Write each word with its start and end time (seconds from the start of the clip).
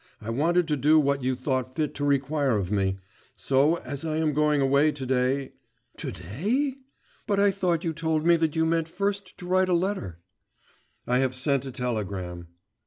I 0.19 0.31
wanted 0.31 0.67
to 0.69 0.75
do 0.75 0.99
what 0.99 1.21
you 1.21 1.35
thought 1.35 1.75
fit 1.75 1.93
to 1.93 2.03
require 2.03 2.57
of 2.57 2.71
me. 2.71 2.97
So 3.35 3.75
as 3.75 4.03
I 4.03 4.17
am 4.17 4.33
going 4.33 4.59
away 4.59 4.91
to 4.91 5.05
day' 5.05 5.53
'To 5.97 6.11
day? 6.13 6.75
But 7.27 7.39
I 7.39 7.51
thought 7.51 7.83
you 7.83 7.93
told 7.93 8.25
me 8.25 8.35
that 8.37 8.55
you 8.55 8.65
meant 8.65 8.89
first 8.89 9.37
to 9.37 9.45
write 9.47 9.69
a 9.69 9.75
letter' 9.75 10.17
'I 11.07 11.19
have 11.19 11.35
sent 11.35 11.67
a 11.67 11.71
telegram. 11.71 12.47